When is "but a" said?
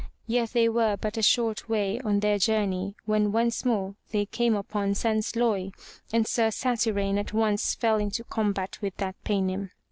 0.97-1.21